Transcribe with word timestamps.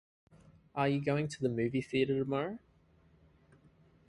Are 0.73 0.87
you 0.89 0.99
going 0.99 1.27
to 1.27 1.41
the 1.43 1.47
movie 1.47 1.79
theater 1.83 2.17
tomorrow? 2.17 2.57